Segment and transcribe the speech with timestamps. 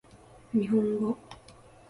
[0.51, 1.15] 日本語